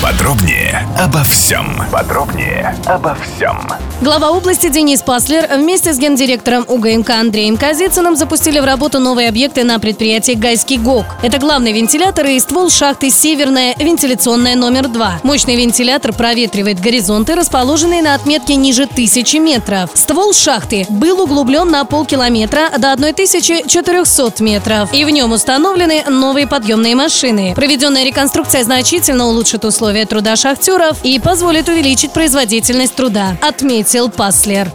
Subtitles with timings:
[0.00, 1.82] Подробнее обо всем.
[1.90, 3.58] Подробнее обо всем.
[4.00, 9.64] Глава области Денис Паслер вместе с гендиректором УГМК Андреем Казицыным запустили в работу новые объекты
[9.64, 11.04] на предприятии «Гайский ГОК».
[11.22, 15.20] Это главный вентилятор и ствол шахты «Северная» вентиляционная номер 2.
[15.24, 19.90] Мощный вентилятор проветривает горизонты, расположенные на отметке ниже тысячи метров.
[19.94, 24.94] Ствол шахты был углублен на полкилометра до 1400 метров.
[24.94, 27.52] И в нем установлены новые подъемные машины.
[27.56, 34.70] Проведенная реконструкция значительно улучшит условия труда шахтеров и позволит увеличить производительность труда, отметил Паслер.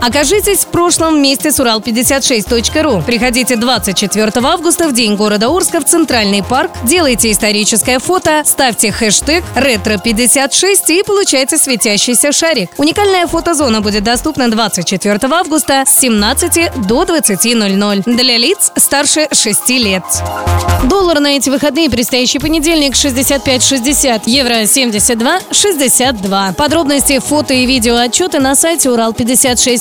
[0.00, 3.02] Окажитесь в прошлом вместе с Урал56.ру.
[3.02, 9.42] Приходите 24 августа в День города Орска в Центральный парк, делайте историческое фото, ставьте хэштег
[9.54, 12.70] «Ретро56» и получайте светящийся шарик.
[12.76, 20.04] Уникальная фотозона будет доступна 24 августа с 17 до 20.00 для лиц старше 6 лет.
[20.84, 26.54] Доллар на эти выходные предстоящий понедельник 65.60, евро 72.62.
[26.54, 28.90] Подробности, фото и видео отчеты на сайте